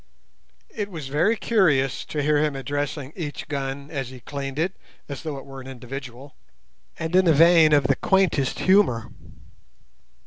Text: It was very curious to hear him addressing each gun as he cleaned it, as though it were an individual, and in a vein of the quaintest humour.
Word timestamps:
It 0.71 0.89
was 0.89 1.09
very 1.09 1.35
curious 1.35 2.03
to 2.05 2.23
hear 2.23 2.39
him 2.39 2.55
addressing 2.55 3.13
each 3.15 3.47
gun 3.47 3.91
as 3.91 4.09
he 4.09 4.19
cleaned 4.19 4.57
it, 4.57 4.73
as 5.07 5.21
though 5.21 5.37
it 5.37 5.45
were 5.45 5.61
an 5.61 5.67
individual, 5.67 6.35
and 6.97 7.15
in 7.15 7.27
a 7.27 7.33
vein 7.33 7.71
of 7.71 7.83
the 7.83 7.95
quaintest 7.95 8.61
humour. 8.61 9.11